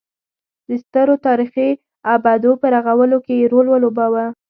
د 0.67 0.69
سترو 0.83 1.15
تاریخي 1.27 1.69
ابدو 2.15 2.51
په 2.61 2.67
رغولو 2.75 3.17
کې 3.25 3.33
یې 3.39 3.45
رول 3.51 3.67
ولوباوه. 3.69 4.25